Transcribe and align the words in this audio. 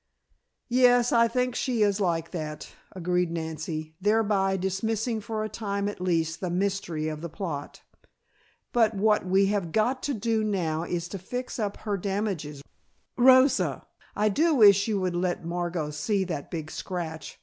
"Yes, 0.69 1.11
I 1.11 1.27
think 1.27 1.53
she 1.53 1.83
is 1.83 2.01
like 2.01 2.31
that," 2.31 2.71
agreed 2.91 3.29
Nancy, 3.29 3.93
thereby 4.01 4.57
dismissing 4.57 5.21
for 5.21 5.43
a 5.43 5.47
time 5.47 5.87
at 5.87 6.01
least 6.01 6.41
the 6.41 6.49
mystery 6.49 7.07
of 7.07 7.21
the 7.21 7.29
plot. 7.29 7.83
"But 8.73 8.95
what 8.95 9.27
we 9.27 9.45
have 9.53 9.71
got 9.71 10.01
to 10.09 10.15
do 10.15 10.43
now 10.43 10.81
is 10.85 11.07
to 11.09 11.19
fix 11.19 11.59
up 11.59 11.77
her 11.77 11.97
damages. 11.97 12.63
Rosa, 13.15 13.85
I 14.15 14.29
do 14.29 14.55
wish 14.55 14.87
you 14.87 14.99
would 14.99 15.15
let 15.15 15.45
Margot 15.45 15.91
see 15.91 16.23
that 16.23 16.49
big 16.49 16.71
scratch. 16.71 17.39